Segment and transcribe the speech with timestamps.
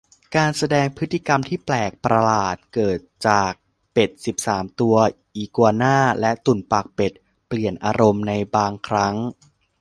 [0.35, 3.51] การแสดงพฤติกรรมที่แปลกประหลาด เกิดจาก
[3.93, 4.95] เป็ดสิบสามตัว
[5.35, 7.11] อีกัวน่า และตุ่นปากเป็ด
[7.47, 9.15] เปลี่ยนอารมณ์ในบางครั้ง